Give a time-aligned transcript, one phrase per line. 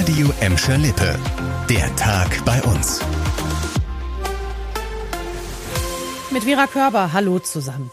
[0.00, 1.14] Radio Emscher Lippe.
[1.68, 3.00] Der Tag bei uns.
[6.30, 7.90] Mit Vera Körber, hallo zusammen.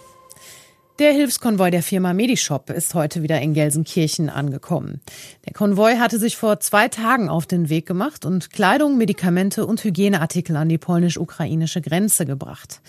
[1.00, 5.00] Der Hilfskonvoi der Firma Medishop ist heute wieder in Gelsenkirchen angekommen.
[5.46, 9.84] Der Konvoi hatte sich vor zwei Tagen auf den Weg gemacht und Kleidung, Medikamente und
[9.84, 12.82] Hygieneartikel an die polnisch-ukrainische Grenze gebracht.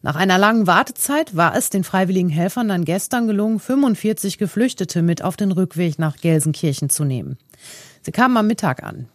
[0.00, 5.22] Nach einer langen Wartezeit war es den freiwilligen Helfern dann gestern gelungen, 45 Geflüchtete mit
[5.22, 7.36] auf den Rückweg nach Gelsenkirchen zu nehmen.
[8.02, 9.08] Sie kamen am Mittag an.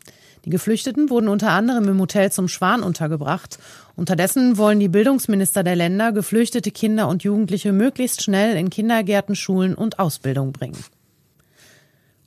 [0.46, 3.60] Die Geflüchteten wurden unter anderem im Hotel zum Schwan untergebracht.
[3.96, 9.76] Unterdessen wollen die Bildungsminister der Länder geflüchtete Kinder und Jugendliche möglichst schnell in Kindergärten, Schulen
[9.76, 10.78] und Ausbildung bringen.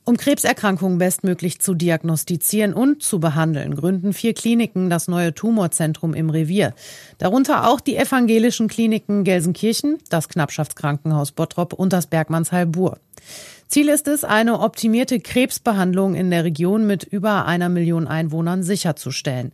[0.07, 6.29] Um Krebserkrankungen bestmöglich zu diagnostizieren und zu behandeln, gründen vier Kliniken das neue Tumorzentrum im
[6.29, 6.75] Revier.
[7.17, 12.99] Darunter auch die evangelischen Kliniken Gelsenkirchen, das Knappschaftskrankenhaus Bottrop und das Bergmannsheil Bur.
[13.67, 19.53] Ziel ist es, eine optimierte Krebsbehandlung in der Region mit über einer Million Einwohnern sicherzustellen.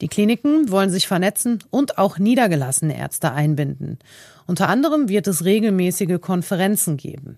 [0.00, 3.98] Die Kliniken wollen sich vernetzen und auch niedergelassene Ärzte einbinden.
[4.46, 7.36] Unter anderem wird es regelmäßige Konferenzen geben.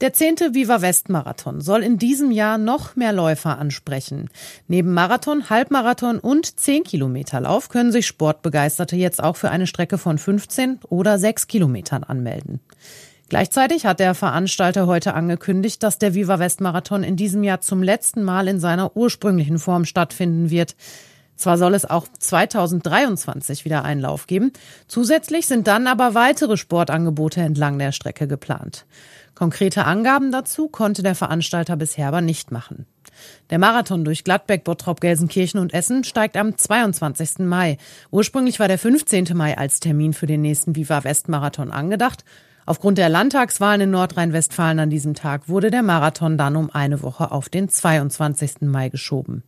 [0.00, 4.28] Der zehnte Viva West Marathon soll in diesem Jahr noch mehr Läufer ansprechen.
[4.66, 9.96] Neben Marathon, Halbmarathon und 10 Kilometer Lauf können sich Sportbegeisterte jetzt auch für eine Strecke
[9.96, 12.60] von 15 oder 6 Kilometern anmelden.
[13.28, 17.82] Gleichzeitig hat der Veranstalter heute angekündigt, dass der Viva West Marathon in diesem Jahr zum
[17.82, 20.74] letzten Mal in seiner ursprünglichen Form stattfinden wird.
[21.36, 24.52] Zwar soll es auch 2023 wieder einen Lauf geben,
[24.86, 28.86] zusätzlich sind dann aber weitere Sportangebote entlang der Strecke geplant.
[29.34, 32.86] Konkrete Angaben dazu konnte der Veranstalter bisher aber nicht machen.
[33.50, 37.40] Der Marathon durch Gladbeck, Bottrop, Gelsenkirchen und Essen steigt am 22.
[37.40, 37.78] Mai.
[38.10, 39.28] Ursprünglich war der 15.
[39.34, 42.24] Mai als Termin für den nächsten Viva West Marathon angedacht.
[42.66, 47.30] Aufgrund der Landtagswahlen in Nordrhein-Westfalen an diesem Tag wurde der Marathon dann um eine Woche
[47.30, 48.62] auf den 22.
[48.62, 49.42] Mai geschoben.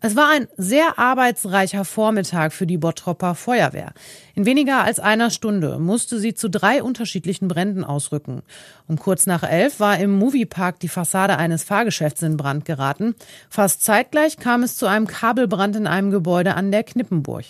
[0.00, 3.92] Es war ein sehr arbeitsreicher Vormittag für die Bottropper Feuerwehr.
[4.36, 8.42] In weniger als einer Stunde musste sie zu drei unterschiedlichen Bränden ausrücken.
[8.86, 13.16] Um kurz nach elf war im Moviepark die Fassade eines Fahrgeschäfts in Brand geraten.
[13.50, 17.46] Fast zeitgleich kam es zu einem Kabelbrand in einem Gebäude an der Knippenburg.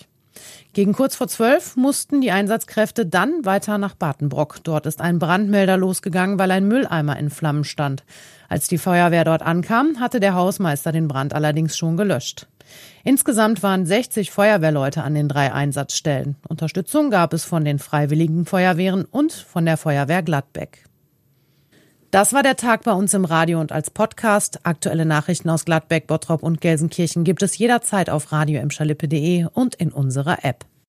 [0.72, 4.62] Gegen kurz vor zwölf mussten die Einsatzkräfte dann weiter nach Batenbrock.
[4.65, 8.04] Dort ist ein Brandmelder losgegangen, weil ein Mülleimer in Flammen stand.
[8.49, 12.47] Als die Feuerwehr dort ankam, hatte der Hausmeister den Brand allerdings schon gelöscht.
[13.04, 16.37] Insgesamt waren 60 Feuerwehrleute an den drei Einsatzstellen.
[16.49, 20.84] Unterstützung gab es von den Freiwilligen Feuerwehren und von der Feuerwehr Gladbeck.
[22.10, 24.60] Das war der Tag bei uns im Radio und als Podcast.
[24.62, 28.62] Aktuelle Nachrichten aus Gladbeck, Bottrop und Gelsenkirchen gibt es jederzeit auf radio
[29.52, 30.64] und in unserer App.